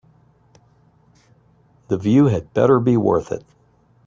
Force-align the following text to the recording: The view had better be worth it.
The 1.89 1.97
view 1.99 2.25
had 2.25 2.55
better 2.55 2.79
be 2.79 2.97
worth 2.97 3.31
it. 3.31 3.45